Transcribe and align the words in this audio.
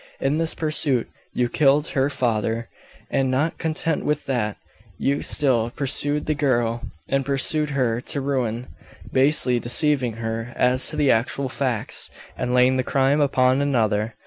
In 0.19 0.39
this 0.39 0.55
pursuit 0.55 1.07
you 1.31 1.47
killed 1.47 1.89
her 1.89 2.09
father; 2.09 2.69
and 3.11 3.29
not 3.29 3.59
content 3.59 4.03
with 4.03 4.25
that, 4.25 4.57
you 4.97 5.21
still 5.21 5.69
pursued 5.69 6.25
the 6.25 6.33
girl 6.33 6.81
and 7.07 7.23
pursued 7.23 7.69
her 7.77 8.01
to 8.07 8.19
ruin, 8.19 8.65
basely 9.13 9.59
deceiving 9.59 10.13
her 10.13 10.53
as 10.55 10.87
to 10.89 10.95
the 10.95 11.11
actual 11.11 11.49
facts, 11.49 12.09
and 12.35 12.51
laying 12.51 12.77
the 12.77 12.83
crime 12.83 13.21
upon 13.21 13.61
another. 13.61 14.15